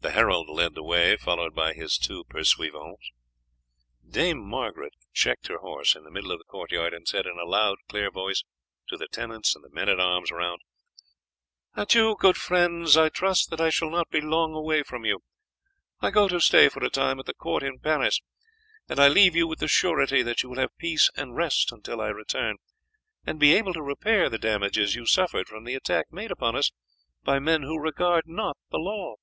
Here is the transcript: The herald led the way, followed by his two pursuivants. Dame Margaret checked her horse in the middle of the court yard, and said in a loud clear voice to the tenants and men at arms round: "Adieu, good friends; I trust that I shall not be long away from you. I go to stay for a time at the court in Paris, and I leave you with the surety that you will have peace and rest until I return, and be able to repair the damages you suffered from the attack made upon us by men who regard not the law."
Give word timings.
The 0.00 0.10
herald 0.10 0.48
led 0.48 0.74
the 0.74 0.82
way, 0.82 1.16
followed 1.16 1.54
by 1.54 1.74
his 1.74 1.96
two 1.96 2.24
pursuivants. 2.24 3.12
Dame 4.06 4.44
Margaret 4.44 4.94
checked 5.12 5.46
her 5.46 5.58
horse 5.58 5.94
in 5.94 6.02
the 6.02 6.10
middle 6.10 6.32
of 6.32 6.38
the 6.38 6.44
court 6.44 6.72
yard, 6.72 6.92
and 6.92 7.06
said 7.06 7.24
in 7.24 7.38
a 7.38 7.44
loud 7.44 7.78
clear 7.88 8.10
voice 8.10 8.42
to 8.88 8.96
the 8.96 9.06
tenants 9.06 9.54
and 9.54 9.64
men 9.72 9.88
at 9.88 10.00
arms 10.00 10.32
round: 10.32 10.58
"Adieu, 11.76 12.16
good 12.18 12.36
friends; 12.36 12.96
I 12.96 13.10
trust 13.10 13.48
that 13.50 13.60
I 13.60 13.70
shall 13.70 13.90
not 13.90 14.10
be 14.10 14.20
long 14.20 14.54
away 14.54 14.82
from 14.82 15.04
you. 15.04 15.20
I 16.00 16.10
go 16.10 16.26
to 16.26 16.40
stay 16.40 16.68
for 16.68 16.84
a 16.84 16.90
time 16.90 17.20
at 17.20 17.26
the 17.26 17.32
court 17.34 17.62
in 17.62 17.78
Paris, 17.78 18.20
and 18.88 18.98
I 18.98 19.06
leave 19.06 19.36
you 19.36 19.46
with 19.46 19.60
the 19.60 19.68
surety 19.68 20.20
that 20.22 20.42
you 20.42 20.48
will 20.48 20.58
have 20.58 20.76
peace 20.78 21.10
and 21.16 21.36
rest 21.36 21.70
until 21.70 22.00
I 22.00 22.08
return, 22.08 22.56
and 23.24 23.38
be 23.38 23.54
able 23.54 23.72
to 23.74 23.82
repair 23.82 24.28
the 24.28 24.36
damages 24.36 24.96
you 24.96 25.06
suffered 25.06 25.46
from 25.46 25.62
the 25.62 25.76
attack 25.76 26.06
made 26.10 26.32
upon 26.32 26.56
us 26.56 26.72
by 27.22 27.38
men 27.38 27.62
who 27.62 27.78
regard 27.78 28.24
not 28.26 28.58
the 28.72 28.78
law." 28.78 29.14